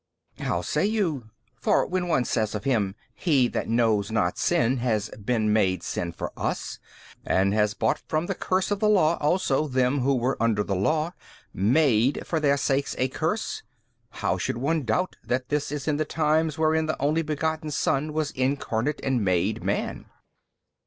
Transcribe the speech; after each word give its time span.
B. 0.35 0.45
How 0.45 0.63
say 0.63 0.83
you? 0.87 1.29
for 1.53 1.85
when 1.85 2.07
one 2.07 2.25
says 2.25 2.55
of 2.55 2.63
Him, 2.63 2.95
He 3.13 3.47
that 3.49 3.69
knows 3.69 4.09
not 4.09 4.39
sin 4.39 4.77
has 4.77 5.09
BEEN 5.11 5.53
MADE 5.53 5.83
sin 5.83 6.11
for 6.11 6.31
us, 6.35 6.79
and 7.23 7.53
has 7.53 7.75
bought 7.75 8.01
from 8.07 8.25
the 8.25 8.33
curse 8.33 8.71
of 8.71 8.79
the 8.79 8.89
law 8.89 9.15
also 9.21 9.67
them 9.67 9.99
who 9.99 10.15
were 10.15 10.41
under 10.41 10.63
the 10.63 10.73
law, 10.73 11.13
MADE 11.53 12.25
for 12.25 12.39
their 12.39 12.57
sakes 12.57 12.95
a 12.97 13.09
curse, 13.09 13.61
how 14.09 14.39
should 14.39 14.57
one 14.57 14.85
doubt 14.85 15.17
that 15.23 15.49
this 15.49 15.71
is 15.71 15.87
in 15.87 15.97
the 15.97 16.03
times 16.03 16.57
wherein 16.57 16.87
the 16.87 16.99
Only 16.99 17.21
Begotten 17.21 17.69
was 18.11 18.31
Incarnate 18.31 18.99
and 19.03 19.23
MADE 19.23 19.63
man? 19.63 20.05